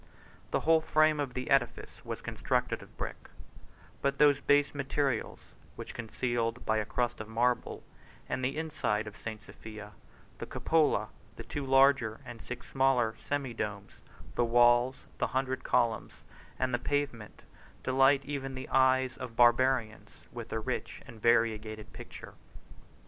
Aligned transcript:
The 0.49 0.61
whole 0.61 0.81
frame 0.81 1.19
of 1.19 1.35
the 1.35 1.51
edifice 1.51 2.03
was 2.03 2.23
constructed 2.23 2.81
of 2.81 2.97
brick; 2.97 3.29
but 4.01 4.17
those 4.17 4.39
base 4.41 4.73
materials 4.73 5.39
were 5.77 5.85
concealed 5.85 6.65
by 6.65 6.77
a 6.77 6.85
crust 6.87 7.21
of 7.21 7.27
marble; 7.27 7.83
and 8.27 8.43
the 8.43 8.57
inside 8.57 9.05
of 9.05 9.15
St. 9.15 9.43
Sophia, 9.43 9.91
the 10.39 10.47
cupola, 10.47 11.09
the 11.35 11.43
two 11.43 11.63
larger, 11.63 12.19
and 12.25 12.39
the 12.39 12.43
six 12.45 12.67
smaller, 12.71 13.13
semi 13.19 13.53
domes, 13.53 13.91
the 14.33 14.43
walls, 14.43 14.95
the 15.19 15.27
hundred 15.37 15.63
columns, 15.63 16.13
and 16.57 16.73
the 16.73 16.79
pavement, 16.79 17.43
delight 17.83 18.23
even 18.25 18.55
the 18.55 18.69
eyes 18.69 19.17
of 19.17 19.35
Barbarians, 19.35 20.09
with 20.31 20.51
a 20.51 20.59
rich 20.59 21.03
and 21.05 21.21
variegated 21.21 21.93
picture. 21.93 22.33